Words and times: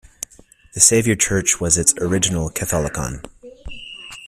The 0.73 0.79
Saviour 0.79 1.15
Church 1.15 1.59
was 1.61 1.77
its 1.77 1.93
original 1.99 2.49
katholikon. 2.49 3.21